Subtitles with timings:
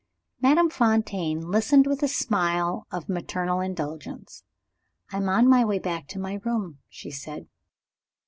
[0.41, 4.43] Madame Fontaine listened with a smile of maternal indulgence.
[5.11, 7.45] "I am on my way back to my room," she said.